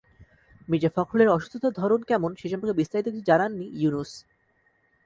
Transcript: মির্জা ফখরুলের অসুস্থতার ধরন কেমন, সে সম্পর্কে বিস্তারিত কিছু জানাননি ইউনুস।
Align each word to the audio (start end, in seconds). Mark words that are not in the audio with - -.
মির্জা 0.69 0.89
ফখরুলের 0.95 1.33
অসুস্থতার 1.35 1.77
ধরন 1.81 2.01
কেমন, 2.03 2.31
সে 2.39 2.47
সম্পর্কে 2.51 2.79
বিস্তারিত 2.79 3.07
কিছু 3.07 3.23
জানাননি 3.23 3.65
ইউনুস। 3.81 4.11